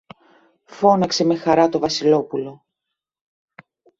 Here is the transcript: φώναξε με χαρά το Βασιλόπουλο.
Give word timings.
φώναξε 0.63 1.23
με 1.23 1.35
χαρά 1.35 1.69
το 1.69 1.79
Βασιλόπουλο. 1.79 2.65